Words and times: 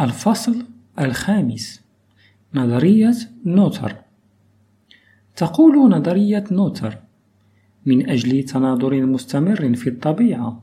الفصل 0.00 0.64
الخامس. 1.00 1.80
نظرية 2.54 3.14
نوتر. 3.44 3.96
تقول 5.36 5.90
نظرية 5.90 6.44
نوتر. 6.50 6.98
من 7.86 8.10
أجل 8.10 8.42
تناظر 8.42 9.06
مستمر 9.06 9.74
في 9.74 9.86
الطبيعة 9.90 10.62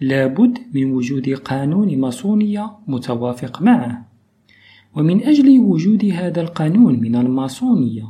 لابد 0.00 0.58
من 0.74 0.92
وجود 0.92 1.28
قانون 1.28 1.98
مصونية 1.98 2.70
متوافق 2.86 3.62
معه. 3.62 4.06
ومن 4.94 5.22
أجل 5.22 5.58
وجود 5.58 6.04
هذا 6.04 6.40
القانون 6.40 7.00
من 7.00 7.16
المصونية 7.16 8.06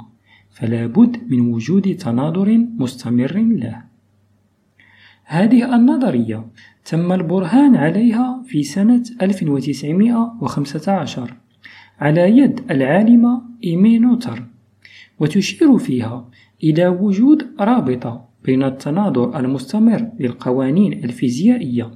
فلا 0.50 0.86
بد 0.86 1.16
من 1.28 1.40
وجود 1.40 1.96
تناظر 1.96 2.58
مستمر 2.78 3.36
له. 3.36 3.85
هذه 5.28 5.76
النظرية 5.76 6.46
تم 6.84 7.12
البرهان 7.12 7.76
عليها 7.76 8.42
في 8.46 8.62
سنة 8.62 9.02
1915 9.22 11.34
على 12.00 12.38
يد 12.38 12.60
العالمة 12.70 13.42
إيمي 13.64 13.98
نوتر 13.98 14.42
وتشير 15.20 15.78
فيها 15.78 16.28
إلى 16.64 16.88
وجود 16.88 17.46
رابطة 17.60 18.24
بين 18.44 18.62
التناظر 18.62 19.38
المستمر 19.38 20.08
للقوانين 20.20 21.04
الفيزيائية 21.04 21.90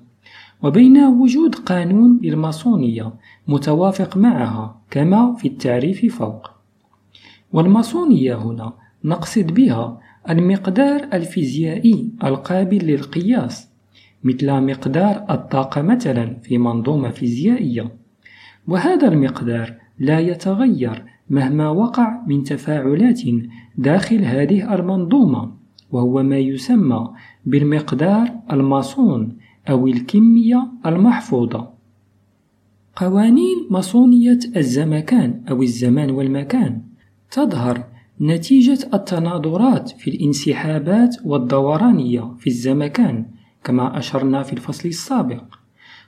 وبين 0.62 1.04
وجود 1.04 1.54
قانون 1.54 2.20
للماسونية 2.22 3.12
متوافق 3.48 4.16
معها 4.16 4.80
كما 4.90 5.34
في 5.34 5.48
التعريف 5.48 6.18
فوق. 6.18 6.50
والماسونية 7.52 8.34
هنا 8.34 8.72
نقصد 9.04 9.54
بها 9.54 10.00
المقدار 10.28 11.08
الفيزيائي 11.12 12.10
القابل 12.24 12.78
للقياس 12.78 13.68
مثل 14.24 14.60
مقدار 14.60 15.24
الطاقة 15.30 15.82
مثلا 15.82 16.36
في 16.42 16.58
منظومة 16.58 17.10
فيزيائية. 17.10 17.92
وهذا 18.68 19.08
المقدار 19.08 19.74
لا 19.98 20.20
يتغير 20.20 21.04
مهما 21.30 21.68
وقع 21.68 22.22
من 22.26 22.44
تفاعلات 22.44 23.20
داخل 23.78 24.24
هذه 24.24 24.74
المنظومة 24.74 25.52
وهو 25.90 26.22
ما 26.22 26.38
يسمى 26.38 27.10
بالمقدار 27.46 28.30
الماسون 28.52 29.36
أو 29.70 29.86
الكمية 29.86 30.68
المحفوظة. 30.86 31.70
قوانين 32.96 33.66
ماسونية 33.70 34.38
الزمكان 34.56 35.42
أو 35.50 35.62
الزمان 35.62 36.10
والمكان 36.10 36.82
تظهر 37.30 37.84
نتيجة 38.20 38.88
التناظرات 38.94 39.90
في 39.90 40.10
الانسحابات 40.10 41.16
والدورانية 41.24 42.34
في 42.38 42.46
الزمكان 42.46 43.26
كما 43.64 43.98
أشرنا 43.98 44.42
في 44.42 44.52
الفصل 44.52 44.88
السابق 44.88 45.44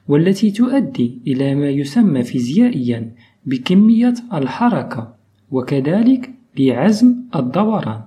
والتي 0.08 0.50
تؤدي 0.50 1.22
إلى 1.27 1.55
ما 1.55 1.68
يسمى 1.68 2.22
فيزيائيا 2.22 3.14
بكمية 3.46 4.14
الحركة 4.33 5.14
وكذلك 5.50 6.30
لعزم 6.58 7.16
الدوران. 7.36 8.02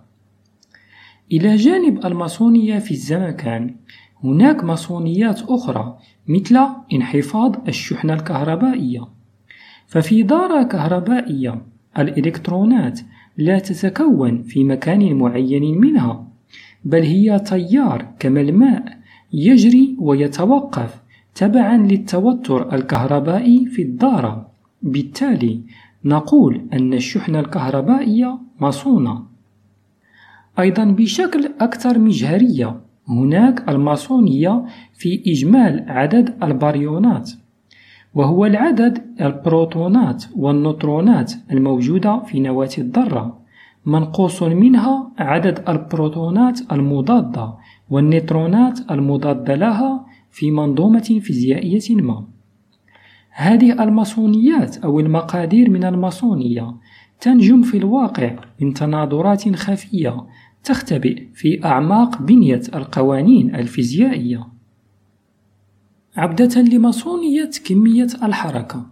إلى 1.32 1.56
جانب 1.56 2.06
الماسونية 2.06 2.80
في 2.80 2.92
الزمكان 2.92 3.76
هناك 4.24 4.64
ماسونيات 4.64 5.42
أخرى 5.42 5.98
مثل 6.28 6.60
انحفاض 6.94 7.68
الشحنة 7.68 8.14
الكهربائية. 8.14 9.08
ففي 9.88 10.24
دارة 10.24 10.64
كهربائية 10.64 11.62
الإلكترونات 12.00 13.00
لا 13.38 13.60
تتكون 13.60 14.44
في 14.44 14.64
مكان 14.64 15.14
معين 15.14 15.80
منها 15.80 16.28
بل 16.86 17.02
هي 17.02 17.40
تيار 17.40 18.08
كما 18.20 18.42
الماء 18.42 18.98
يجري 19.34 19.96
ويتوقف 20.00 21.02
تبعا 21.36 21.78
للتوتر 21.78 22.76
الكهربائي 22.76 23.66
في 23.66 23.82
الدارة. 23.82 24.48
بالتالي 24.82 25.62
نقول 26.06 26.62
أن 26.74 26.94
الشحنة 26.94 27.40
الكهربائية 27.40 28.38
مصونة 28.60 29.24
أيضا 30.60 30.84
بشكل 30.84 31.52
أكثر 31.62 32.00
مجهرية 32.00 32.82
هناك 33.08 33.70
الماسونية 33.70 34.66
في 34.94 35.24
إجمال 35.28 35.86
عدد 35.88 36.44
الباريونات. 36.44 37.32
وهو 38.16 38.46
العدد 38.46 39.04
البروتونات 39.22 40.26
والنوترونات 40.36 41.34
الموجودة 41.52 42.20
في 42.20 42.40
نواة 42.40 42.70
الذرة. 42.78 43.40
منقوص 43.86 44.44
منها 44.44 45.12
عدد 45.18 45.70
البروتونات 45.70 46.60
المضادة 46.72 47.54
والنيترونات 47.90 48.92
المضادة 48.92 49.56
لها 49.56 50.06
في 50.32 50.52
منظومة 50.52 51.20
فيزيائية 51.22 51.96
ما. 51.96 52.26
هذه 53.32 53.84
المصونيات 53.84 54.78
أو 54.78 55.00
المقادير 55.00 55.70
من 55.70 55.84
المصونية 55.84 56.76
تنجم 57.22 57.62
في 57.62 57.78
الواقع 57.78 58.36
من 58.62 58.74
تناظرات 58.74 59.56
خفية 59.56 60.26
تختبئ 60.64 61.24
في 61.34 61.66
أعماق 61.66 62.22
بنية 62.22 62.62
القوانين 62.76 63.56
الفيزيائية. 63.56 64.55
عبدة 66.18 66.62
لماسونية 66.62 67.50
كمية 67.66 68.08
الحركة. 68.24 68.86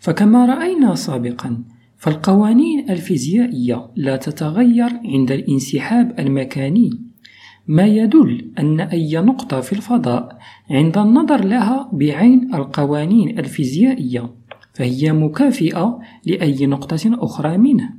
فكما 0.00 0.46
رأينا 0.46 0.94
سابقا 0.94 1.64
فالقوانين 1.96 2.90
الفيزيائية 2.90 3.90
لا 3.96 4.16
تتغير 4.16 4.90
عند 5.04 5.32
الانسحاب 5.32 6.20
المكاني. 6.20 6.90
ما 7.66 7.86
يدل 7.86 8.52
أن 8.58 8.80
أي 8.80 9.16
نقطة 9.16 9.60
في 9.60 9.72
الفضاء 9.72 10.38
عند 10.70 10.98
النظر 10.98 11.44
لها 11.44 11.90
بعين 11.92 12.54
القوانين 12.54 13.38
الفيزيائية 13.38 14.30
فهي 14.74 15.12
مكافئة 15.12 16.00
لأي 16.26 16.66
نقطة 16.66 17.00
أخرى 17.06 17.58
منه 17.58 17.90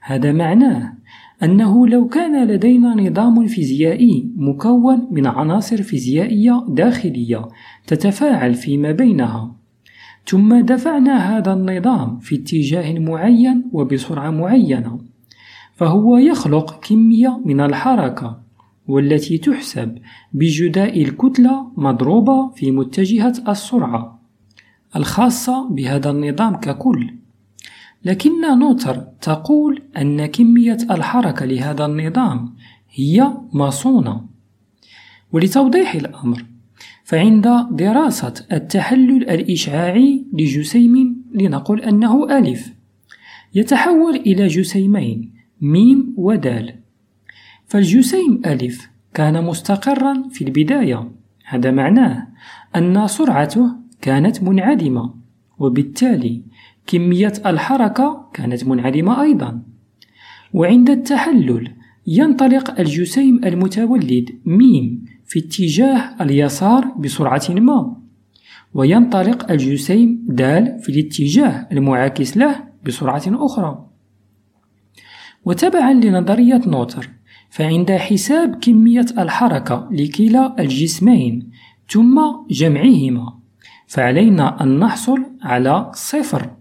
هذا 0.00 0.32
معناه 0.32 0.95
أنه 1.42 1.86
لو 1.86 2.08
كان 2.08 2.48
لدينا 2.48 2.94
نظام 2.94 3.46
فيزيائي 3.46 4.30
مكون 4.36 5.08
من 5.10 5.26
عناصر 5.26 5.82
فيزيائية 5.82 6.64
داخلية 6.68 7.48
تتفاعل 7.86 8.54
فيما 8.54 8.92
بينها. 8.92 9.56
ثم 10.26 10.60
دفعنا 10.60 11.16
هذا 11.16 11.52
النظام 11.52 12.18
في 12.18 12.34
اتجاه 12.34 12.98
معين 12.98 13.64
وبسرعة 13.72 14.30
معينة 14.30 15.00
فهو 15.74 16.16
يخلق 16.16 16.80
كمية 16.88 17.40
من 17.44 17.60
الحركة 17.60 18.40
والتي 18.88 19.38
تحسب 19.38 19.98
بجداء 20.32 21.02
الكتلة 21.02 21.66
مضروبة 21.76 22.48
في 22.48 22.70
متجهة 22.70 23.34
السرعة 23.48 24.20
الخاصة 24.96 25.68
بهذا 25.68 26.10
النظام 26.10 26.56
ككل. 26.56 27.14
لكن 28.06 28.58
نوتر 28.58 28.96
تقول 29.20 29.82
أن 29.96 30.26
كمية 30.26 30.78
الحركة 30.90 31.46
لهذا 31.46 31.86
النظام 31.86 32.54
هي 32.90 33.32
مصونة 33.52 34.26
ولتوضيح 35.32 35.94
الأمر 35.94 36.44
فعند 37.04 37.48
دراسة 37.70 38.34
التحلل 38.52 39.30
الإشعاعي 39.30 40.24
لجسيم 40.32 41.24
لنقل 41.34 41.80
أنه 41.80 42.38
ألف 42.38 42.72
يتحول 43.54 44.16
إلى 44.16 44.46
جسيمين 44.46 45.32
ميم 45.60 46.14
ودال. 46.16 46.74
فالجسيم 47.66 48.42
ألف 48.46 48.90
كان 49.14 49.44
مستقرا 49.44 50.28
في 50.30 50.44
البداية 50.44 51.10
هذا 51.44 51.70
معناه 51.70 52.28
أن 52.76 53.06
سرعته 53.06 53.70
كانت 54.00 54.42
منعدمة 54.42 55.14
وبالتالي 55.58 56.42
كمية 56.86 57.32
الحركة 57.46 58.30
كانت 58.34 58.64
منعدمة 58.64 59.22
أيضا. 59.22 59.62
وعند 60.54 60.90
التحلل 60.90 61.72
ينطلق 62.06 62.80
الجسيم 62.80 63.40
المتولد 63.44 64.38
ميم 64.44 65.04
في 65.24 65.38
اتجاه 65.38 66.14
اليسار 66.20 66.84
بسرعة 66.84 67.42
ما 67.48 67.96
وينطلق 68.74 69.50
الجسيم 69.50 70.24
دال 70.28 70.78
في 70.82 70.88
الاتجاه 70.88 71.68
المعاكس 71.72 72.36
له 72.36 72.64
بسرعة 72.84 73.22
أخرى. 73.26 73.86
وتبعا 75.44 75.92
لنظرية 75.92 76.60
نوتر 76.66 77.10
فعند 77.50 77.92
حساب 77.92 78.54
كمية 78.54 79.06
الحركة 79.18 79.88
لكلا 79.90 80.60
الجسمين 80.60 81.50
ثم 81.88 82.22
جمعهما 82.50 83.38
فعلينا 83.86 84.62
أن 84.62 84.78
نحصل 84.78 85.26
على 85.42 85.90
صفر. 85.94 86.55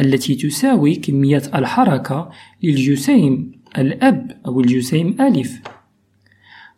التي 0.00 0.34
تساوي 0.34 0.94
كمية 0.94 1.42
الحركة 1.54 2.30
للجسيم 2.62 3.52
الأب 3.78 4.40
أو 4.46 4.60
الجسيم 4.60 5.16
ألف. 5.20 5.60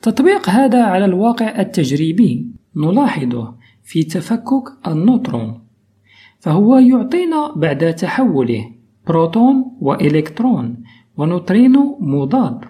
تطبيق 0.02 0.50
هذا 0.50 0.84
على 0.84 1.04
الواقع 1.04 1.60
التجريبي 1.60 2.46
نلاحظه 2.76 3.54
في 3.82 4.02
تفكك 4.02 4.64
النوترون 4.86 5.60
فهو 6.40 6.78
يعطينا 6.78 7.52
بعد 7.56 7.94
تحوله 7.94 8.70
بروتون 9.06 9.76
وإلكترون 9.80 10.82
ونوترينو 11.16 11.98
مضاد. 12.00 12.60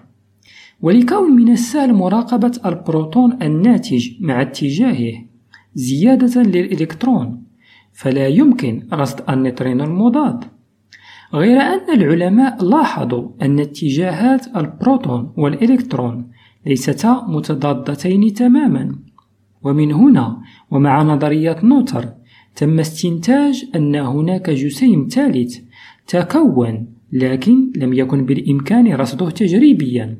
ولكون 0.81 1.31
من 1.31 1.51
السهل 1.51 1.93
مراقبة 1.93 2.51
البروتون 2.65 3.41
الناتج 3.41 4.09
مع 4.19 4.41
اتجاهه 4.41 5.13
زيادة 5.75 6.41
للإلكترون. 6.41 7.42
فلا 7.93 8.27
يمكن 8.27 8.87
رصد 8.93 9.29
النيوترينو 9.29 9.83
المضاد. 9.83 10.43
غير 11.33 11.57
أن 11.57 11.93
العلماء 11.93 12.63
لاحظوا 12.63 13.29
أن 13.41 13.59
اتجاهات 13.59 14.57
البروتون 14.57 15.33
والإلكترون 15.37 16.31
ليستا 16.65 17.25
متضادتين 17.27 18.33
تماما. 18.33 18.95
ومن 19.63 19.91
هنا 19.91 20.41
ومع 20.71 21.03
نظرية 21.03 21.57
نوتر 21.63 22.05
تم 22.55 22.79
استنتاج 22.79 23.65
أن 23.75 23.95
هناك 23.95 24.49
جسيم 24.49 25.07
ثالث 25.11 25.57
تكون 26.07 26.87
لكن 27.11 27.71
لم 27.75 27.93
يكن 27.93 28.25
بالإمكان 28.25 28.93
رصده 28.93 29.29
تجريبيا. 29.29 30.17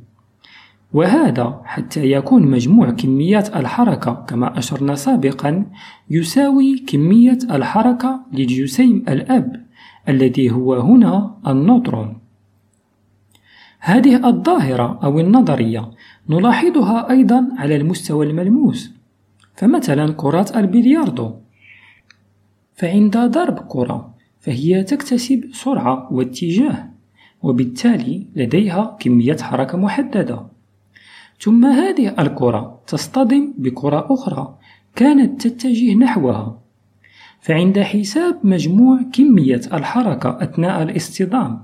وهذا 0.93 1.61
حتى 1.65 2.11
يكون 2.11 2.41
مجموع 2.47 2.89
كميات 2.89 3.55
الحركة 3.55 4.25
كما 4.27 4.57
أشرنا 4.57 4.95
سابقا 4.95 5.65
يساوي 6.09 6.79
كمية 6.79 7.37
الحركة 7.51 8.19
للجسيم 8.33 9.05
الأب 9.09 9.65
الذي 10.09 10.51
هو 10.51 10.73
هنا 10.73 11.37
النوترون. 11.47 12.17
هذه 13.79 14.29
الظاهرة 14.29 14.99
أو 15.03 15.19
النظرية 15.19 15.91
نلاحظها 16.29 17.09
أيضا 17.09 17.47
على 17.57 17.75
المستوى 17.75 18.25
الملموس. 18.25 18.91
فمثلا 19.55 20.13
كرات 20.13 20.57
البلياردو. 20.57 21.33
فعند 22.75 23.17
ضرب 23.17 23.59
كرة 23.67 24.13
فهي 24.39 24.83
تكتسب 24.83 25.49
سرعة 25.51 26.13
واتجاه 26.13 26.89
وبالتالي 27.43 28.27
لديها 28.35 28.97
كمية 28.99 29.37
حركة 29.37 29.77
محددة. 29.77 30.52
ثم 31.39 31.65
هذه 31.65 32.15
الكرة 32.19 32.81
تصطدم 32.87 33.53
بكرة 33.57 34.07
أخرى 34.09 34.57
كانت 34.95 35.47
تتجه 35.47 35.95
نحوها. 35.95 36.59
فعند 37.41 37.79
حساب 37.79 38.39
مجموع 38.43 39.01
كمية 39.13 39.61
الحركة 39.73 40.43
أثناء 40.43 40.83
الاصطدام 40.83 41.63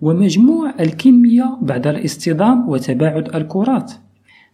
ومجموع 0.00 0.74
الكمية 0.80 1.58
بعد 1.62 1.86
الاصطدام 1.86 2.68
وتباعد 2.68 3.34
الكرات 3.34 3.92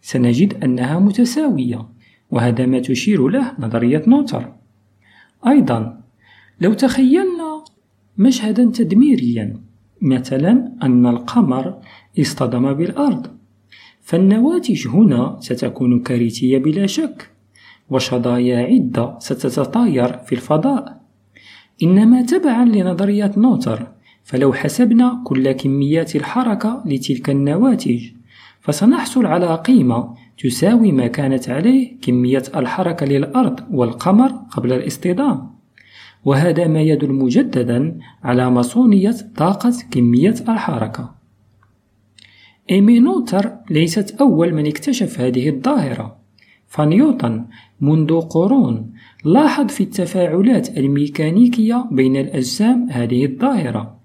سنجد 0.01 0.63
أنها 0.63 0.99
متساوية 0.99 1.87
وهذا 2.31 2.65
ما 2.65 2.79
تشير 2.79 3.27
له 3.27 3.51
نظرية 3.59 4.03
نوتر. 4.07 4.53
أيضا 5.47 6.01
لو 6.61 6.73
تخيلنا 6.73 7.63
مشهدا 8.17 8.71
تدميريا 8.71 9.57
مثلا 10.01 10.71
أن 10.83 11.05
القمر 11.05 11.77
اصطدم 12.19 12.73
بالأرض. 12.73 13.27
فالنواتج 14.11 14.87
هنا 14.87 15.37
ستكون 15.39 15.99
كارثية 15.99 16.57
بلا 16.57 16.85
شك 16.85 17.29
وشظايا 17.89 18.57
عدة 18.57 19.19
ستتطاير 19.19 20.17
في 20.17 20.35
الفضاء. 20.35 21.01
إنما 21.83 22.21
تبعا 22.21 22.65
لنظرية 22.65 23.31
نوتر 23.37 23.87
فلو 24.23 24.53
حسبنا 24.53 25.21
كل 25.25 25.51
كميات 25.51 26.15
الحركة 26.15 26.83
لتلك 26.85 27.29
النواتج 27.29 28.01
فسنحصل 28.61 29.25
على 29.25 29.55
قيمة 29.55 30.15
تساوي 30.37 30.91
ما 30.91 31.07
كانت 31.07 31.49
عليه 31.49 31.97
كمية 32.01 32.43
الحركة 32.55 33.05
للأرض 33.05 33.59
والقمر 33.71 34.31
قبل 34.51 34.73
الاصطدام. 34.73 35.49
وهذا 36.25 36.67
ما 36.67 36.81
يدل 36.81 37.11
مجددا 37.11 37.99
على 38.23 38.49
مصونية 38.49 39.15
طاقة 39.35 39.73
كمية 39.91 40.35
الحركة. 40.49 41.20
إيمي 42.71 42.99
نوتر 42.99 43.51
ليست 43.69 44.21
أول 44.21 44.53
من 44.53 44.67
اكتشف 44.67 45.19
هذه 45.19 45.49
الظاهرة. 45.49 46.17
فنيوتن 46.67 47.45
منذ 47.81 48.21
قرون 48.21 48.93
لاحظ 49.25 49.67
في 49.67 49.83
التفاعلات 49.83 50.77
الميكانيكية 50.77 51.85
بين 51.91 52.15
الأجسام 52.15 52.89
هذه 52.89 53.25
الظاهرة 53.25 53.97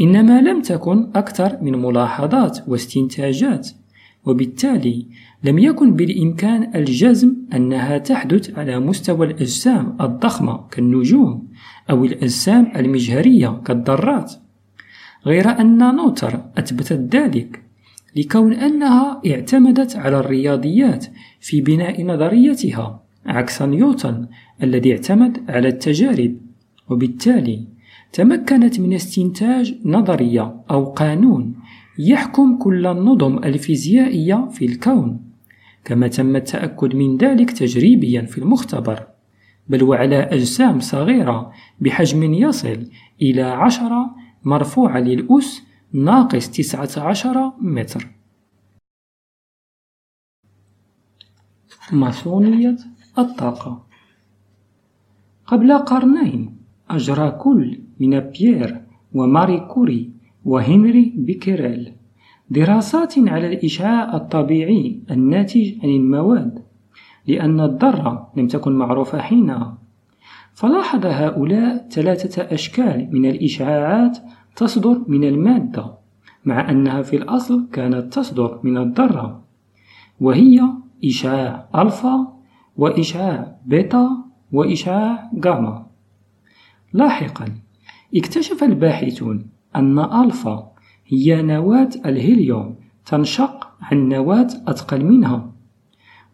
إنما 0.00 0.40
لم 0.40 0.62
تكن 0.62 1.10
أكثر 1.14 1.58
من 1.62 1.82
ملاحظات 1.82 2.58
واستنتاجات 2.68 3.68
وبالتالي 4.24 5.06
لم 5.44 5.58
يكن 5.58 5.96
بالإمكان 5.96 6.70
الجزم 6.74 7.34
أنها 7.54 7.98
تحدث 7.98 8.58
على 8.58 8.80
مستوى 8.80 9.26
الأجسام 9.26 9.96
الضخمة 10.00 10.68
كالنجوم 10.70 11.48
أو 11.90 12.04
الأجسام 12.04 12.72
المجهرية 12.76 13.60
كالذرات. 13.64 14.32
غير 15.26 15.60
أن 15.60 15.96
نوتر 15.96 16.40
أثبتت 16.58 17.16
ذلك. 17.16 17.69
لكون 18.16 18.52
أنها 18.52 19.22
اعتمدت 19.26 19.96
على 19.96 20.18
الرياضيات 20.20 21.06
في 21.40 21.60
بناء 21.60 22.04
نظريتها 22.04 23.02
عكس 23.26 23.62
نيوتن 23.62 24.26
الذي 24.62 24.92
اعتمد 24.92 25.50
على 25.50 25.68
التجارب 25.68 26.36
وبالتالي 26.90 27.64
تمكنت 28.12 28.80
من 28.80 28.92
استنتاج 28.92 29.74
نظرية 29.84 30.54
أو 30.70 30.84
قانون 30.84 31.54
يحكم 31.98 32.58
كل 32.58 32.86
النظم 32.86 33.38
الفيزيائية 33.38 34.48
في 34.52 34.64
الكون 34.64 35.20
كما 35.84 36.08
تم 36.08 36.36
التأكد 36.36 36.94
من 36.94 37.16
ذلك 37.16 37.50
تجريبيا 37.50 38.22
في 38.22 38.38
المختبر 38.38 39.06
بل 39.68 39.82
وعلى 39.82 40.16
أجسام 40.16 40.80
صغيرة 40.80 41.52
بحجم 41.80 42.34
يصل 42.34 42.86
إلى 43.22 43.42
عشرة 43.42 44.10
مرفوعة 44.44 44.98
للأس 44.98 45.62
ناقص 45.92 46.50
تسعة 46.50 47.08
عشر 47.08 47.52
متر. 47.60 48.06
ماسونية 51.92 52.76
الطاقة. 53.18 53.86
قبل 55.46 55.78
قرنين 55.78 56.56
أجرى 56.90 57.30
كل 57.30 57.80
من 58.00 58.20
بيير 58.20 58.80
وماري 59.14 59.60
كوري 59.60 60.10
وهنري 60.44 61.12
بيكيريل 61.16 61.92
دراسات 62.50 63.14
على 63.18 63.46
الإشعاع 63.46 64.16
الطبيعي 64.16 65.02
الناتج 65.10 65.74
عن 65.82 65.88
المواد 65.88 66.64
لأن 67.26 67.60
الذرة 67.60 68.32
لم 68.36 68.46
تكن 68.46 68.72
معروفة 68.72 69.20
حينها. 69.20 69.78
فلاحظ 70.54 71.06
هؤلاء 71.06 71.88
ثلاثة 71.88 72.54
أشكال 72.54 73.08
من 73.12 73.30
الإشعاعات 73.30 74.18
تصدر 74.60 75.00
من 75.08 75.24
المادة 75.24 75.84
مع 76.44 76.70
أنها 76.70 77.02
في 77.02 77.16
الأصل 77.16 77.66
كانت 77.72 78.12
تصدر 78.12 78.60
من 78.62 78.76
الذرة. 78.78 79.42
وهي 80.20 80.60
إشعاع 81.04 81.68
ألفا 81.74 82.32
وإشعاع 82.76 83.56
بيتا 83.66 84.08
وإشعاع 84.52 85.30
غاما 85.44 85.86
لاحقا 86.92 87.44
اكتشف 88.16 88.64
الباحثون 88.64 89.46
أن 89.76 89.98
ألفا 89.98 90.72
هي 91.06 91.42
نواة 91.42 91.90
الهيليوم 92.06 92.74
تنشق 93.06 93.68
عن 93.82 94.08
نواة 94.08 94.48
أثقل 94.68 95.04
منها. 95.04 95.52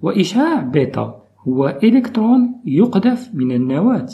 وإشعاع 0.02 0.60
بيتا 0.60 1.22
هو 1.48 1.78
إلكترون 1.82 2.60
يقذف 2.64 3.30
من 3.34 3.52
النواة. 3.52 4.08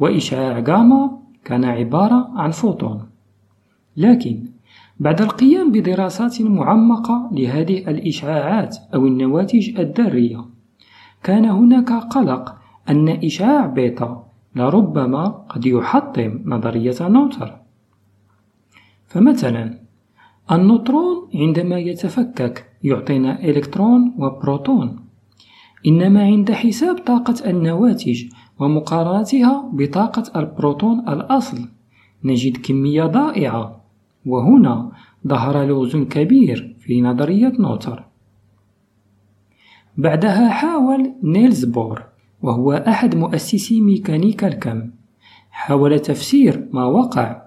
وإشعاع 0.00 0.58
غاما 0.58 1.23
كان 1.44 1.64
عبارة 1.64 2.30
عن 2.34 2.50
فوتون. 2.50 3.02
لكن 3.96 4.44
بعد 5.00 5.20
القيام 5.20 5.72
بدراسات 5.72 6.42
معمقة 6.42 7.30
لهذه 7.32 7.78
الإشعاعات 7.90 8.76
أو 8.94 9.06
النواتج 9.06 9.78
الذرية 9.78 10.44
كان 11.22 11.44
هناك 11.44 11.92
قلق 11.92 12.54
أن 12.90 13.08
إشعاع 13.08 13.66
بيتا 13.66 14.26
لربما 14.56 15.24
قد 15.24 15.66
يحطم 15.66 16.40
نظرية 16.44 16.94
نوتر. 17.00 17.56
فمثلا 19.06 19.78
النوترون 20.52 21.28
عندما 21.34 21.78
يتفكك 21.78 22.66
يعطينا 22.82 23.44
إلكترون 23.44 24.14
وبروتون. 24.18 25.00
إنما 25.86 26.22
عند 26.22 26.52
حساب 26.52 26.98
طاقة 26.98 27.50
النواتج 27.50 28.24
ومقارنتها 28.60 29.70
بطاقة 29.72 30.40
النوترون 30.40 31.08
الأصل. 31.08 31.68
نجد 32.24 32.56
كمية 32.56 33.04
ضائعة. 33.04 33.80
وهنا 34.26 34.90
ظهر 35.26 35.64
لغز 35.64 35.96
كبير 35.96 36.76
في 36.80 37.00
نظرية 37.00 37.52
نوتر. 37.58 38.04
بعدها 39.96 40.48
حاول 40.48 41.12
نيلز 41.22 41.64
بور 41.64 42.02
وهو 42.42 42.72
أحد 42.72 43.16
مؤسسي 43.16 43.80
ميكانيكا 43.80 44.46
الكم. 44.46 44.90
حاول 45.50 45.98
تفسير 45.98 46.68
ما 46.72 46.84
وقع. 46.84 47.42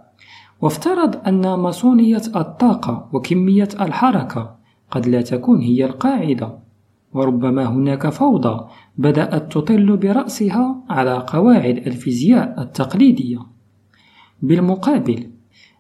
وافترض 0.62 1.28
أن 1.28 1.54
مصونية 1.54 2.22
الطاقة 2.36 3.10
وكمية 3.14 3.70
الحركة 3.82 4.56
قد 4.92 5.08
لا 5.08 5.22
تكون 5.22 5.62
هي 5.62 5.86
القاعدة. 5.86 6.67
وربما 7.14 7.66
هناك 7.66 8.10
فوضى 8.10 8.68
بدأت 8.98 9.52
تطل 9.52 9.98
برأسها 9.98 10.84
على 10.90 11.26
قواعد 11.28 11.78
الفيزياء 11.78 12.62
التقليدية. 12.62 13.40
بالمقابل 14.42 15.30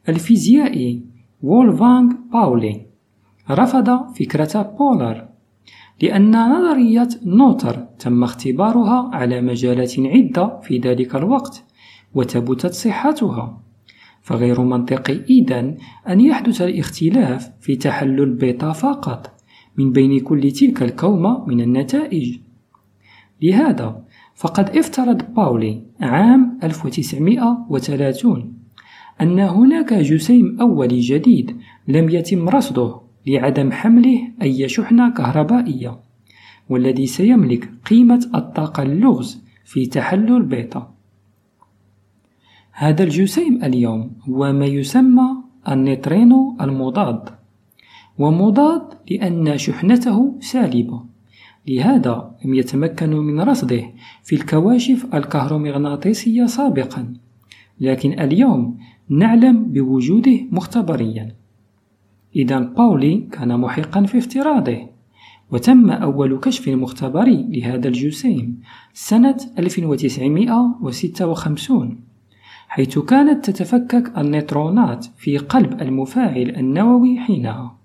الفيزيائي 0.09 1.03
وولفغانغ 1.43 2.13
باولي 2.33 2.85
رفض 3.51 4.13
فكرة 4.13 4.61
بور 4.61 5.27
لأن 6.01 6.49
نظرية 6.49 7.09
نوتر 7.25 7.75
تم 7.99 8.23
اختبارها 8.23 9.09
على 9.13 9.41
مجالات 9.41 9.99
عدة 9.99 10.59
في 10.59 10.77
ذلك 10.77 11.15
الوقت 11.15 11.63
وثبتت 12.15 12.73
صحتها. 12.73 13.61
فغير 14.21 14.61
منطقي 14.61 15.13
إذن 15.13 15.77
أن 16.09 16.21
يحدث 16.21 16.61
الاختلاف 16.61 17.51
في 17.61 17.75
تحلل 17.75 18.33
بيتا 18.33 18.71
فقط. 18.71 19.36
من 19.77 19.91
بين 19.91 20.19
كل 20.19 20.51
تلك 20.51 20.83
الكومة 20.83 21.45
من 21.45 21.61
النتائج. 21.61 22.37
لهذا 23.41 24.03
فقد 24.35 24.77
افترض 24.77 25.33
باولي 25.33 25.81
عام 26.01 26.59
1930 26.63 28.53
أن 29.21 29.39
هناك 29.39 29.93
جسيم 29.93 30.57
أولي 30.61 30.99
جديد 30.99 31.57
لم 31.87 32.09
يتم 32.09 32.49
رصده 32.49 32.95
لعدم 33.27 33.71
حمله 33.71 34.31
أي 34.41 34.69
شحنة 34.69 35.09
كهربائية 35.09 35.99
والذي 36.69 37.07
سيملك 37.07 37.69
قيمة 37.89 38.29
الطاقة 38.35 38.83
اللغز 38.83 39.41
في 39.65 39.85
تحلل 39.85 40.43
بيتا. 40.43 40.93
هذا 42.71 43.03
الجسيم 43.03 43.63
اليوم 43.63 44.11
هو 44.29 44.53
ما 44.53 44.65
يسمى 44.65 45.27
النيترينو 45.69 46.57
المضاد. 46.61 47.29
ومضاد 48.19 48.81
لأن 49.11 49.57
شحنته 49.57 50.35
سالبة. 50.39 51.03
لهذا 51.67 52.35
لم 52.45 52.53
يتمكنوا 52.53 53.21
من 53.21 53.39
رصده 53.39 53.83
في 54.23 54.35
الكواشف 54.35 55.05
الكهرومغناطيسية 55.13 56.45
سابقا. 56.45 57.13
لكن 57.79 58.19
اليوم 58.19 58.77
نعلم 59.09 59.63
بوجوده 59.63 60.39
مختبريا. 60.51 61.35
إذا 62.35 62.59
باولي 62.59 63.27
كان 63.31 63.59
محقا 63.59 64.05
في 64.05 64.17
افتراضه 64.17 64.87
وتم 65.51 65.91
أول 65.91 66.39
كشف 66.39 66.67
مختبري 66.67 67.45
لهذا 67.49 67.87
الجسيم 67.87 68.61
سنة 68.93 69.37
1956 69.59 71.99
حيث 72.67 72.99
كانت 72.99 73.49
تتفكك 73.49 74.17
النيترونات 74.17 75.05
في 75.17 75.37
قلب 75.37 75.81
المفاعل 75.81 76.55
النووي 76.57 77.19
حينها. 77.19 77.76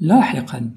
لاحقا. 0.00 0.70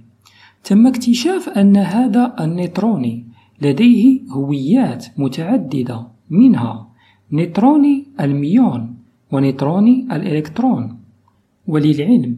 تم 0.64 0.88
اكتشاف 0.88 1.50
أن 1.50 1.78
هذا 1.78 2.36
النيترينو 2.40 3.26
لديه 3.62 4.20
هويات 4.32 5.06
متعددة 5.18 6.08
منها 6.30 6.88
نيترينو 7.32 8.08
الميون 8.20 8.96
ونيترينو 9.32 10.08
الإلكترون. 10.12 11.00
وللعلم 11.68 12.38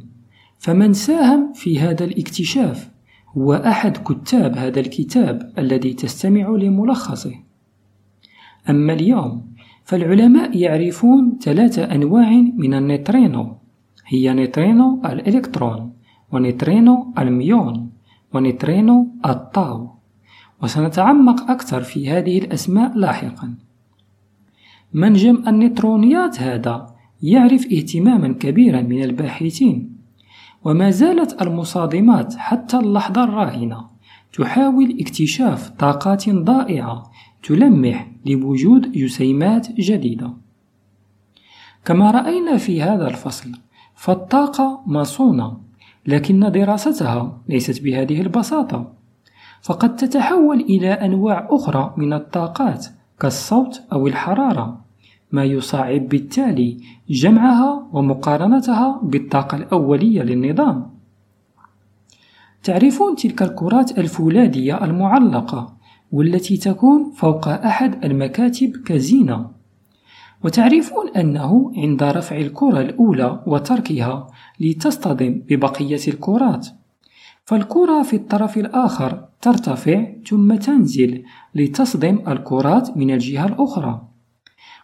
فمن 0.59 0.93
ساهم 0.93 1.53
في 1.53 1.79
هذا 1.79 2.05
الاكتشاف 2.05 2.89
هو 3.37 3.53
أحد 3.53 3.97
كتاب 3.97 4.57
هذا 4.57 4.79
الكتاب 4.79 5.53
الذي 5.57 5.93
تستمع 5.93 6.49
لملخصه. 6.49 7.33
أما 8.69 8.93
اليوم 8.93 9.53
فالعلماء 9.83 10.57
يعرفون 10.57 11.37
ثلاثة 11.41 11.83
أنواع 11.83 12.29
من 12.31 12.73
النيترينو. 12.73 13.55
هي 14.07 14.33
نيترينو 14.33 15.01
الإلكترون. 15.05 15.92
ونيترينو 16.33 17.13
الميون 17.17 17.89
ونيترينو 18.33 19.07
الطاو. 19.25 19.89
وسنتعمق 20.63 21.51
أكثر 21.51 21.81
في 21.81 22.09
هذه 22.09 22.37
الأسماء 22.37 22.97
لاحقا. 22.97 23.55
منجم 24.93 25.43
النيترينوات 25.47 26.41
هذا 26.41 26.95
يعرف 27.21 27.65
اهتماما 27.65 28.33
كبيرا 28.33 28.81
من 28.81 29.03
الباحثين. 29.03 29.95
وما 30.63 30.89
زالت 30.89 31.41
المصادمات 31.41 32.35
حتى 32.35 32.77
اللحظة 32.77 33.23
الراهنة 33.23 33.85
تحاول 34.33 34.97
اكتشاف 34.99 35.69
طاقات 35.69 36.29
ضائعة 36.29 37.11
تلمح 37.43 38.11
لوجود 38.25 38.91
جسيمات 38.91 39.71
جديدة. 39.71 40.33
كما 41.85 42.11
رأينا 42.11 42.57
في 42.57 42.81
هذا 42.81 43.07
الفصل 43.07 43.51
فالطاقة 43.95 44.83
مصونة 44.87 45.57
لكن 46.07 46.51
دراستها 46.51 47.37
ليست 47.49 47.83
بهذه 47.83 48.21
البساطة. 48.21 48.93
فقد 49.61 49.95
تتحول 49.95 50.59
إلى 50.59 50.91
أنواع 50.91 51.47
أخرى 51.51 51.93
من 51.97 52.13
الطاقات 52.13 52.85
كالصوت 53.19 53.81
أو 53.93 54.07
الحرارة 54.07 54.81
ما 55.31 55.43
يصعب 55.43 56.09
بالتالي 56.09 56.77
جمعها 57.09 57.87
ومقارنتها 57.93 58.99
بالطاقة 59.03 59.57
الأولية 59.57 60.21
للنظام. 60.21 60.89
تعرفون 62.63 63.15
تلك 63.15 63.41
الكرات 63.41 63.97
الفولاذية 63.99 64.83
المعلقة 64.83 65.73
والتي 66.11 66.57
تكون 66.57 67.11
فوق 67.15 67.47
أحد 67.47 68.05
المكاتب 68.05 68.77
كزينة 68.85 69.49
وتعرفون 70.43 71.09
أنه 71.09 71.73
عند 71.77 72.03
رفع 72.03 72.37
الكرة 72.37 72.81
الأولى 72.81 73.43
وتركها 73.47 74.27
لتصطدم 74.59 75.41
ببقية 75.49 76.07
الكرات. 76.07 76.67
فالكرة 77.45 78.03
في 78.03 78.15
الطرف 78.15 78.57
الآخر 78.57 79.25
ترتفع 79.41 80.05
ثم 80.27 80.55
تنزل 80.55 81.23
لتصدم 81.55 82.19
الكرات 82.27 82.97
من 82.97 83.11
الجهة 83.11 83.45
الأخرى. 83.45 84.01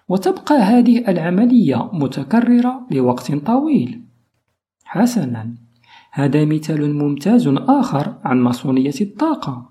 وتبقى 0.09 0.55
هذه 0.55 0.97
العملية 1.07 1.89
متكررة 1.93 2.87
لوقت 2.91 3.31
طويل. 3.31 4.01
حسنا. 4.83 5.53
هذا 6.11 6.45
مثال 6.45 6.95
ممتاز 6.95 7.47
آخر 7.47 8.15
عن 8.23 8.41
مصونية 8.41 8.93
الطاقة. 9.01 9.69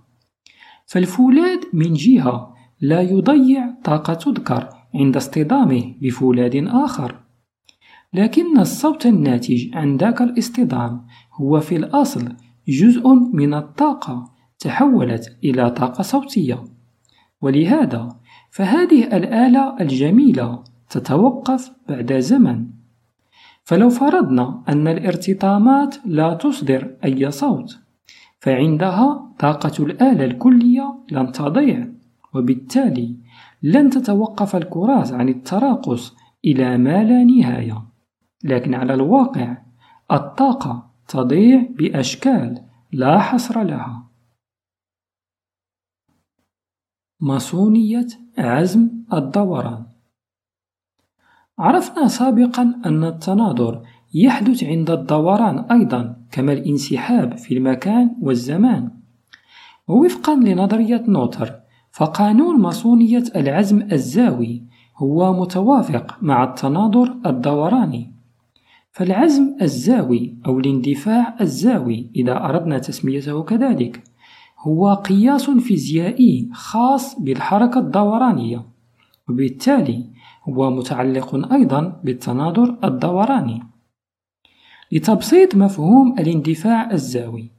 فالفولاذ 0.87 1.59
من 1.73 1.93
جهة 1.93 2.55
لا 2.81 3.01
يضيع 3.01 3.75
طاقة 3.85 4.15
تذكر 4.15 4.78
عند 4.95 5.17
اصطدامه 5.17 5.95
بفولاذ 6.01 6.67
آخر. 6.67 7.15
لكن 8.15 8.59
الصوت 8.59 9.07
الناتج 9.07 9.77
عن 9.77 9.97
ذاك 9.97 10.23
الاصطدام 10.23 11.07
هو 11.35 11.61
في 11.61 11.77
الأصل 11.77 12.33
جزء 12.69 13.09
من 13.33 13.55
الطاقة 13.55 14.31
تحولت 14.59 15.37
إلى 15.45 15.71
طاقة 15.71 16.03
صوتية. 16.03 16.65
ولهذا 17.41 18.17
فهذه 18.51 19.17
الآلة 19.17 19.77
الجميلة 19.81 20.65
تتوقف 20.91 21.71
بعد 21.89 22.13
زمن. 22.13 22.67
فلو 23.65 23.91
فرضنا 23.91 24.63
أن 24.69 24.89
الارتطامات 24.89 25.97
لا 26.05 26.35
تصدر 26.35 26.97
أي 27.05 27.31
صوت 27.31 27.79
فعندها 28.41 29.35
طاقة 29.39 29.85
الآلة 29.85 30.25
الكلية 30.25 30.95
لن 31.11 31.33
تضيع. 31.33 31.89
وبالتالي 32.35 33.17
لن 33.63 33.91
تتوقف 33.91 34.57
الكرات 34.57 35.13
عن 35.13 35.29
التراقص 35.29 36.17
إلى 36.45 36.79
ما 36.79 37.05
لا 37.05 37.25
نهاية. 37.25 37.89
لكن 38.45 38.75
على 38.75 38.95
الواقع 38.95 39.57
الطاقة 40.13 40.91
تضيع 41.09 41.67
بأشكال 41.71 42.65
لا 42.93 43.19
حصر 43.19 43.63
لها. 43.63 44.09
ماسونية 47.21 48.07
عزم 48.39 48.91
الدوران. 49.13 49.87
عرفنا 51.59 52.09
سابقا 52.09 52.81
أن 52.87 53.05
التناظر 53.05 53.87
يحدث 54.15 54.65
عند 54.65 54.91
الدوران 54.91 55.59
أيضا 55.59 56.27
كما 56.31 56.53
الانسحاب 56.53 57.37
في 57.37 57.57
المكان 57.57 58.17
والزمان. 58.23 58.91
ووفقا 59.89 60.35
لنظرية 60.35 61.05
نوتر 61.09 61.68
فقانون 61.99 62.61
ماسونية 62.61 63.25
العزم 63.37 63.89
الزاوي 63.93 64.63
هو 64.97 65.41
متوافق 65.41 66.17
مع 66.23 66.45
التناظر 66.45 67.17
الدوراني. 67.27 68.13
فالعزم 68.91 69.57
الزاوي 69.63 70.39
أو 70.47 70.59
الاندفاع 70.59 71.37
الزاوي 71.41 72.11
إذا 72.17 72.45
أردنا 72.45 72.79
تسميته 72.79 73.43
كذلك 73.43 74.03
هو 74.59 74.95
قياس 74.95 75.51
فيزيائي 75.51 76.49
خاص 76.53 77.21
بالحركة 77.21 77.79
الدورانية 77.79 78.67
وبالتالي 79.29 80.05
هو 80.49 80.71
متعلق 80.71 81.53
أيضا 81.53 82.01
بالتناظر 82.05 82.79
الدوراني. 82.85 83.63
لتبسيط 84.93 85.55
مفهوم 85.55 86.19
الاندفاع 86.19 86.91
الزاوي 86.91 87.51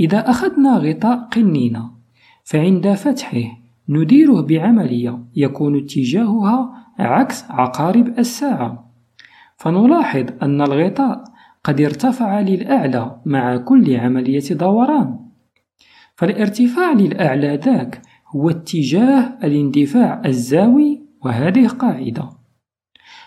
إذا 0.00 0.30
أخذنا 0.30 0.78
غطاء 0.78 1.18
قنينة 1.18 1.90
فعند 2.44 2.92
فتحه 2.94 3.63
نديره 3.88 4.40
بعملية 4.40 5.24
يكون 5.36 5.78
اتجاهها 5.78 6.84
عكس 6.98 7.44
عقارب 7.50 8.18
الساعة. 8.18 8.92
فنلاحظ 9.56 10.26
أن 10.42 10.62
الغطاء 10.62 11.24
قد 11.64 11.80
ارتفع 11.80 12.40
للأعلى 12.40 13.20
مع 13.26 13.56
كل 13.56 13.96
عملية 13.96 14.48
دوران. 14.50 15.18
فالارتفاع 16.16 16.92
للأعلى 16.92 17.60
ذاك 17.64 18.02
هو 18.28 18.50
اتجاه 18.50 19.38
الاندفاع 19.44 20.22
الزاوي 20.26 21.02
وهذه 21.24 21.68
قاعدة. 21.68 22.30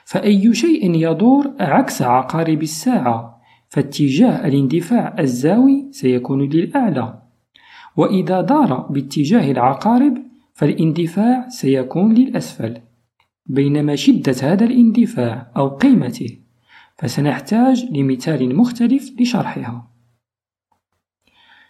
فأي 0.06 0.54
شيء 0.54 0.96
يدور 0.96 1.54
عكس 1.60 2.02
عقارب 2.02 2.62
الساعة 2.62 3.42
فاتجاه 3.70 4.48
الاندفاع 4.48 5.16
الزاوي 5.20 5.88
سيكون 5.92 6.50
للأعلى. 6.50 7.22
وإذا 7.98 8.42
دار 8.42 8.74
باتجاه 8.90 9.52
العقارب 9.52 10.27
فالإندفاع 10.58 11.50
سيكون 11.50 12.14
للأسفل. 12.14 12.82
بينما 13.46 13.96
شدة 13.96 14.36
هذا 14.42 14.66
الاندفاع 14.66 15.52
أو 15.58 15.68
قيمته 15.70 16.40
فسنحتاج 16.98 17.86
لمثال 17.92 18.56
مختلف 18.56 19.12
لشرحها. 19.20 19.92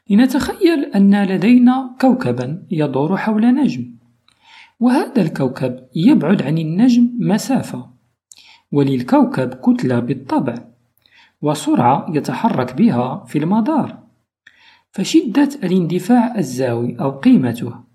لنتخيل 0.10 0.86
أن 0.96 1.24
لدينا 1.24 1.96
كوكبا 2.02 2.68
يدور 2.72 3.18
حول 3.18 3.56
نجم 3.56 3.96
وهذا 4.80 5.22
الكوكب 5.22 5.80
يبعد 5.96 6.42
عن 6.42 6.58
النجم 6.58 7.10
مسافة 7.20 7.90
وللكوكب 8.72 9.54
كتلة 9.54 10.00
بالطبع 10.00 10.56
وسرعة 11.42 12.06
يتحرك 12.10 12.76
بها 12.76 13.24
في 13.28 13.38
المدار 13.38 14.04
فشدة 14.92 15.50
الاندفاع 15.64 16.38
الزاوي 16.38 17.00
أو 17.00 17.12
قيمته 17.12 17.87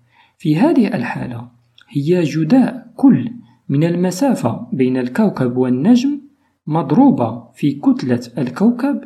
في 0.43 0.55
هذه 0.55 0.87
الحالة 0.87 1.47
هي 1.89 2.23
جداء 2.23 2.87
كل 2.95 3.31
من 3.69 3.83
المسافة 3.83 4.67
بين 4.73 4.97
الكوكب 4.97 5.57
والنجم 5.57 6.19
مضروبة 6.67 7.43
في 7.53 7.71
كتلة 7.71 8.21
الكوكب 8.37 9.01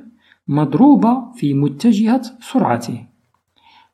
مضروبة 0.48 1.32
في 1.32 1.54
متجهة 1.54 2.22
سرعته. 2.40 3.06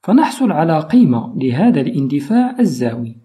فنحصل 0.03 0.51
على 0.51 0.79
قيمة 0.79 1.33
لهذا 1.35 1.81
الاندفاع 1.81 2.55
الزاوي. 2.59 3.17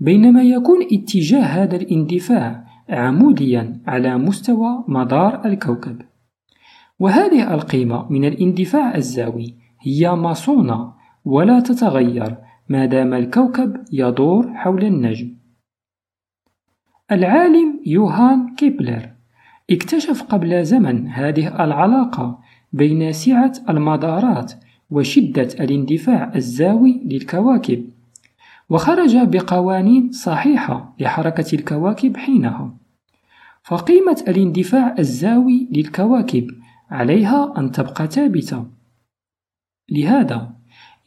بينما 0.00 0.42
يكون 0.42 0.78
اتجاه 0.92 1.42
هذا 1.42 1.76
الاندفاع 1.76 2.64
عموديا 2.88 3.80
على 3.86 4.18
مستوى 4.18 4.84
مدار 4.88 5.44
الكوكب. 5.44 6.02
وهذه 6.98 7.54
القيمة 7.54 8.12
من 8.12 8.24
الاندفاع 8.24 8.94
الزاوي 8.94 9.54
هي 9.80 10.10
مصونة 10.10 10.92
ولا 11.24 11.60
تتغير 11.60 12.47
ما 12.68 12.86
دام 12.86 13.14
الكوكب 13.14 13.84
يدور 13.92 14.54
حول 14.54 14.84
النجم. 14.84 15.34
العالم 17.12 17.80
يوهان 17.86 18.54
كيبلر 18.54 19.10
اكتشف 19.70 20.22
قبل 20.22 20.64
زمن 20.64 21.08
هذه 21.08 21.64
العلاقة 21.64 22.38
بين 22.72 23.12
سعة 23.12 23.52
المدارات 23.68 24.52
وشدة 24.90 25.48
الاندفاع 25.60 26.32
الزاوي 26.36 27.00
للكواكب 27.04 27.90
وخرج 28.70 29.16
بقوانين 29.16 30.12
صحيحة 30.12 30.94
لحركة 31.00 31.54
الكواكب 31.54 32.16
حينها. 32.16 32.74
فقيمة 33.62 34.24
الاندفاع 34.28 34.94
الزاوي 34.98 35.68
للكواكب 35.72 36.50
عليها 36.90 37.54
أن 37.58 37.72
تبقى 37.72 38.06
ثابتة. 38.06 38.66
لهذا 39.90 40.57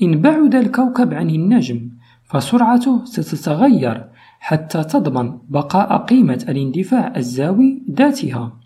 إن 0.01 0.21
بعد 0.21 0.55
الكوكب 0.55 1.13
عن 1.13 1.29
النجم 1.29 1.89
فسرعته 2.23 3.05
ستتغير 3.05 4.05
حتى 4.39 4.83
تضمن 4.83 5.37
بقاء 5.49 5.97
قيمة 5.97 6.45
الاندفاع 6.49 7.13
الزاوي 7.17 7.83
ذاتها. 7.91 8.57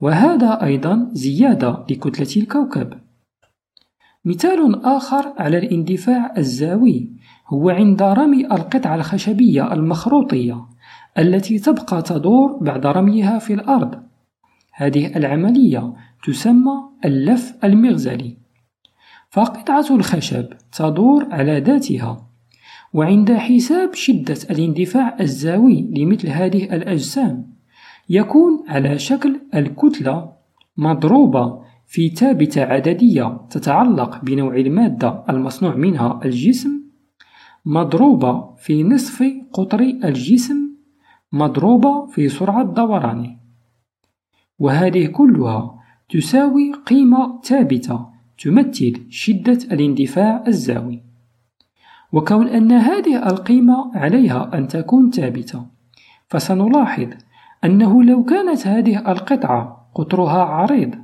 وهذا 0.00 0.64
أيضا 0.64 1.08
زيادة 1.12 1.84
لكتلة 1.90 2.42
الكوكب. 2.42 2.92
مثال 4.24 4.84
آخر 4.84 5.32
على 5.38 5.58
الاندفاع 5.58 6.34
الزاوي 6.38 7.10
هو 7.48 7.70
عند 7.70 8.02
رمي 8.02 8.46
القطعة 8.46 8.94
الخشبية 8.94 9.72
المخروطية 9.72 10.66
التي 11.18 11.58
تبقى 11.58 12.02
تدور 12.02 12.58
بعد 12.60 12.86
رميها 12.86 13.38
في 13.38 13.54
الأرض. 13.54 14.02
هذه 14.72 15.16
العملية 15.16 15.92
تسمى 16.26 16.72
اللف 17.04 17.54
المغزلي. 17.64 18.45
فقطعة 19.30 19.86
الخشب 19.90 20.46
تدور 20.72 21.26
على 21.30 21.60
ذاتها 21.60 22.26
وعند 22.92 23.32
حساب 23.32 23.94
شدة 23.94 24.36
الاندفاع 24.50 25.16
الزاوي 25.20 25.90
لمثل 25.96 26.28
هذه 26.28 26.64
الأجسام 26.76 27.56
يكون 28.08 28.64
على 28.68 28.98
شكل 28.98 29.40
الكتلة 29.54 30.32
مضروبة 30.76 31.62
في 31.86 32.08
ثابتة 32.08 32.62
عددية 32.64 33.40
تتعلق 33.50 34.24
بنوع 34.24 34.56
المادة 34.56 35.24
المصنوع 35.28 35.74
منها 35.74 36.20
الجسم 36.24 36.82
مضروبة 37.64 38.54
في 38.54 38.82
نصف 38.82 39.24
قطر 39.52 39.80
الجسم 39.80 40.56
مضروبة 41.32 42.06
في 42.06 42.28
سرعة 42.28 42.62
دورانه 42.62 43.36
وهذه 44.58 45.06
كلها 45.06 45.74
تساوي 46.08 46.72
قيمة 46.72 47.40
ثابتة 47.44 48.15
تمثل 48.38 49.06
شدة 49.10 49.58
الاندفاع 49.72 50.44
الزاوي. 50.46 51.02
وكون 52.12 52.48
أن 52.48 52.72
هذه 52.72 53.28
القيمة 53.28 53.96
عليها 53.96 54.50
أن 54.54 54.68
تكون 54.68 55.10
ثابتة. 55.10 55.66
فسنلاحظ 56.28 57.08
أنه 57.64 58.02
لو 58.02 58.24
كانت 58.24 58.66
هذه 58.66 59.12
القطعة 59.12 59.90
قطرها 59.94 60.42
عريض 60.44 60.94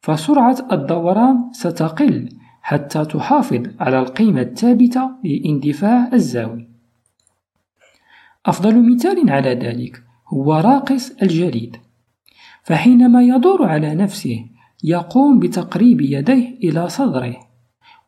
فسرعة 0.00 0.56
الدوران 0.72 1.52
ستقل 1.52 2.28
حتى 2.62 3.04
تحافظ 3.04 3.62
على 3.80 3.98
القيمة 3.98 4.40
الثابتة 4.40 5.10
للاندفاع 5.24 6.10
الزاوي. 6.12 6.68
أفضل 8.46 8.94
مثال 8.94 9.30
على 9.30 9.54
ذلك 9.54 10.02
هو 10.28 10.54
راقص 10.54 11.10
الجليد. 11.22 11.76
فحينما 12.62 13.22
يدور 13.22 13.68
على 13.68 13.94
نفسه 13.94 14.46
يقوم 14.84 15.38
بتقريب 15.38 16.00
يديه 16.00 16.58
إلى 16.64 16.88
صدره. 16.88 17.36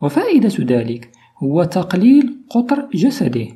وفائدة 0.00 0.52
ذلك 0.60 1.10
هو 1.42 1.64
تقليل 1.64 2.36
قطر 2.50 2.88
جسده 2.94 3.46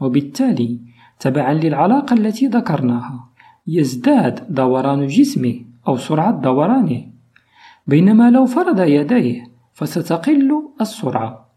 وبالتالي 0.00 0.80
تبعا 1.20 1.52
للعلاقة 1.52 2.14
التي 2.14 2.46
ذكرناها 2.46 3.30
يزداد 3.66 4.54
دوران 4.54 5.06
جسمه 5.06 5.60
أو 5.88 5.96
سرعة 5.96 6.40
دورانه. 6.40 7.04
بينما 7.86 8.30
لو 8.30 8.46
فرد 8.46 8.78
يديه 8.78 9.50
فستقل 9.72 10.62
السرعة. 10.80 11.48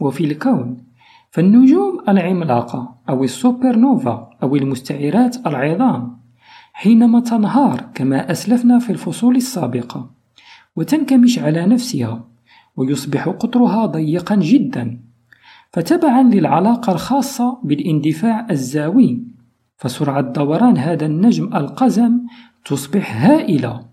وفي 0.00 0.24
الكون 0.24 0.84
فالنجوم 1.30 2.04
العملاقة 2.08 2.94
أو 3.08 3.24
السوبر 3.24 3.76
نوفا 3.76 4.30
أو 4.42 4.56
المستعرات 4.56 5.46
العظام 5.46 6.20
حينما 6.72 7.20
تنهار 7.20 7.80
كما 7.94 8.30
أسلفنا 8.30 8.78
في 8.78 8.90
الفصول 8.90 9.36
السابقة 9.36 10.21
وتنكمش 10.76 11.38
على 11.38 11.66
نفسها 11.66 12.28
ويصبح 12.76 13.28
قطرها 13.28 13.86
ضيقا 13.86 14.36
جدا. 14.36 15.00
فتبعا 15.72 16.22
للعلاقة 16.22 16.92
الخاصة 16.92 17.58
بالاندفاع 17.64 18.46
الزاوي 18.50 19.20
فسرعة 19.76 20.20
دوران 20.20 20.76
هذا 20.76 21.06
النجم 21.06 21.56
القزم 21.56 22.20
تصبح 22.64 23.24
هائلة. 23.26 23.84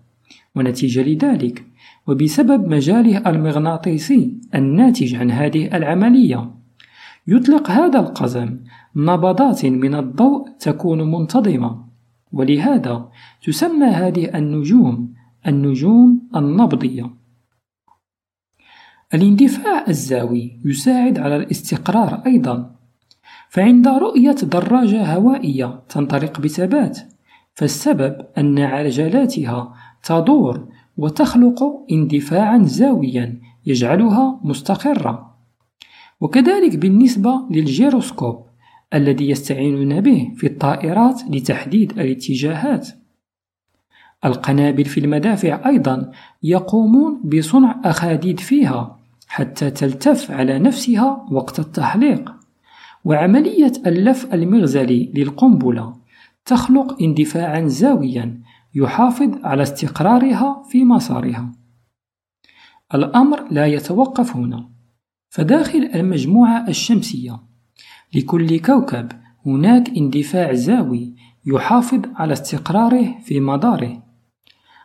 ونتيجة 0.56 1.02
لذلك 1.02 1.64
وبسبب 2.06 2.68
مجاله 2.68 3.30
المغناطيسي 3.30 4.40
الناتج 4.54 5.14
عن 5.14 5.30
هذه 5.30 5.76
العملية 5.76 6.50
يطلق 7.26 7.70
هذا 7.70 8.00
القزم 8.00 8.58
نبضات 8.96 9.66
من 9.66 9.94
الضوء 9.94 10.48
تكون 10.58 11.10
منتظمة. 11.10 11.84
ولهذا 12.32 13.08
تسمى 13.42 13.86
هذه 13.86 14.38
النجوم 14.38 15.14
النجوم 15.46 16.28
النبضية. 16.36 17.10
الاندفاع 19.14 19.84
الزاوي 19.88 20.60
يساعد 20.64 21.18
على 21.18 21.36
الاستقرار 21.36 22.22
أيضا. 22.26 22.76
فعند 23.48 23.88
رؤية 23.88 24.32
دراجة 24.32 25.14
هوائية 25.14 25.82
تنطلق 25.88 26.40
بثبات 26.40 26.98
فالسبب 27.54 28.26
أن 28.38 28.58
عجلاتها 28.58 29.74
تدور 30.02 30.68
وتخلق 30.96 31.62
اندفاعا 31.92 32.62
زاويا 32.62 33.40
يجعلها 33.66 34.40
مستقرة. 34.44 35.36
وكذلك 36.20 36.76
بالنسبة 36.76 37.46
للجيروسكوب 37.50 38.46
الذي 38.94 39.30
يستعينون 39.30 40.00
به 40.00 40.32
في 40.36 40.46
الطائرات 40.46 41.22
لتحديد 41.30 41.92
الاتجاهات. 41.92 42.88
القنابل 44.24 44.84
في 44.84 45.00
المدافع 45.00 45.68
أيضا 45.68 46.12
يقومون 46.42 47.20
بصنع 47.24 47.80
أخاديد 47.84 48.40
فيها 48.40 48.98
حتى 49.28 49.70
تلتف 49.70 50.30
على 50.30 50.58
نفسها 50.58 51.26
وقت 51.30 51.58
التحليق. 51.58 52.32
وعملية 53.04 53.72
اللف 53.86 54.34
المغزلي 54.34 55.12
للقنبلة 55.14 55.96
تخلق 56.44 57.02
اندفاعا 57.02 57.66
زاويا 57.66 58.40
يحافظ 58.74 59.30
على 59.44 59.62
استقرارها 59.62 60.62
في 60.70 60.84
مسارها. 60.84 61.52
الأمر 62.94 63.44
لا 63.50 63.66
يتوقف 63.66 64.36
هنا 64.36 64.68
فداخل 65.28 65.90
المجموعة 65.94 66.68
الشمسية 66.68 67.40
لكل 68.14 68.60
كوكب 68.60 69.12
هناك 69.46 69.88
اندفاع 69.96 70.54
زاوي 70.54 71.14
يحافظ 71.46 72.00
على 72.14 72.32
استقراره 72.32 73.18
في 73.24 73.40
مداره. 73.40 74.09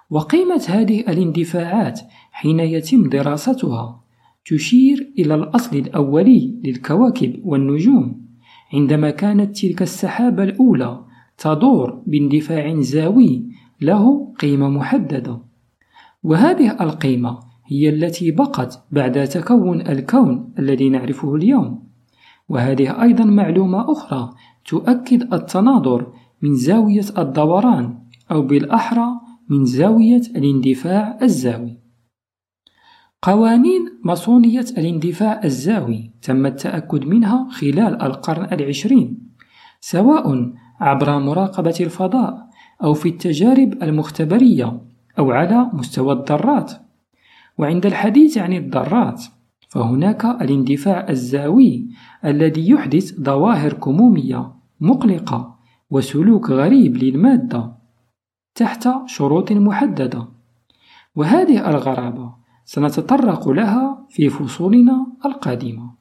وقيمة 0.10 0.66
هذه 0.70 1.00
الاندفاعات 1.00 2.00
حين 2.32 2.60
يتم 2.60 3.10
دراستها 3.10 4.04
تشير 4.46 5.12
إلى 5.20 5.36
الأصل 5.36 5.78
الأولي 5.78 6.56
للكواكب 6.64 7.40
والنجوم 7.44 8.26
عندما 8.74 9.10
كانت 9.10 9.58
تلك 9.58 9.82
السحابة 9.82 10.44
الأولى 10.44 11.00
تدور 11.38 12.02
باندفاع 12.08 12.82
زاوي 12.82 13.46
له 13.82 14.34
قيمة 14.40 14.70
محددة. 14.70 15.42
وهذه 16.24 16.84
القيمة 16.84 17.40
هي 17.66 17.90
التي 17.90 18.32
بقت 18.32 18.84
بعد 18.92 19.28
تكون 19.28 19.82
الكون 19.82 20.54
الذي 20.60 20.90
نعرفه 20.90 21.36
اليوم. 21.36 21.84
وهذه 22.50 23.02
أيضا 23.02 23.24
معلومة 23.24 23.92
أخرى 23.92 24.34
تؤكد 24.66 25.34
التناظر 25.34 26.14
من 26.42 26.56
زاوية 26.56 27.06
الدوران 27.18 27.98
أو 28.32 28.42
بالأحرى 28.42 29.08
من 29.50 29.66
زاوية 29.66 30.22
الاندفاع 30.36 31.18
الزاوي. 31.22 31.78
قوانين 33.22 34.00
ماسونية 34.04 34.66
الاندفاع 34.78 35.44
الزاوي 35.44 36.12
تم 36.22 36.46
التأكد 36.46 37.06
منها 37.06 37.50
خلال 37.52 38.02
القرن 38.02 38.54
العشرين 38.54 39.32
سواء 39.80 40.54
عبر 40.80 41.20
مراقبة 41.20 41.76
الفضاء 41.80 42.50
أو 42.84 42.94
في 42.94 43.10
التجارب 43.10 43.84
المختبرية 43.84 44.82
أو 45.20 45.32
على 45.32 45.70
مستوى 45.74 46.14
الذرات. 46.14 46.72
وعند 47.58 47.86
الحديث 47.86 48.38
عن 48.38 48.54
الذرات 48.54 49.24
فهناك 49.70 50.26
الاندفاع 50.26 51.10
الزاوي 51.10 51.88
الذي 52.26 52.70
يحدث 52.70 53.22
ظواهر 53.22 53.74
كمومية 53.74 54.54
مقلقة 54.80 55.56
وسلوك 55.90 56.50
غريب 56.50 56.98
للمادة. 56.98 57.85
تحت 58.56 58.88
شروط 59.06 59.52
محددة. 59.52 60.28
وهذه 61.16 61.70
الغرابة 61.70 62.34
سنتطرق 62.66 63.50
لها 63.50 64.06
في 64.10 64.30
فصولنا 64.30 65.08
القادمة. 65.26 65.95